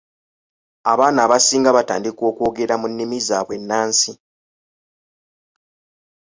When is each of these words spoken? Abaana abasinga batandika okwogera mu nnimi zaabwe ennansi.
Abaana 0.91 1.19
abasinga 1.25 1.69
batandika 1.77 2.21
okwogera 2.31 2.73
mu 2.81 2.87
nnimi 2.91 3.17
zaabwe 3.27 3.55
ennansi. 3.59 4.11